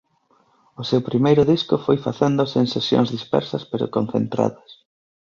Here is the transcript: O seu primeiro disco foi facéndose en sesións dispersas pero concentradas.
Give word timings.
O 0.81 0.83
seu 0.89 1.01
primeiro 1.09 1.43
disco 1.53 1.75
foi 1.85 1.97
facéndose 2.07 2.55
en 2.63 2.67
sesións 2.75 3.09
dispersas 3.15 3.63
pero 3.71 3.91
concentradas. 3.95 4.69